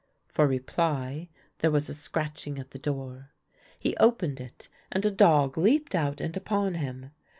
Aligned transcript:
For 0.27 0.47
reply 0.47 1.29
there 1.59 1.69
was 1.69 1.87
a 1.87 1.93
scratching 1.93 2.57
at 2.57 2.71
the 2.71 2.79
door. 2.79 3.29
He 3.77 3.95
opened 3.97 4.41
it, 4.41 4.67
and 4.91 5.05
a 5.05 5.11
dog 5.11 5.59
leaped 5.59 5.93
out 5.93 6.19
and 6.19 6.35
upon 6.35 6.73
him. 6.73 7.11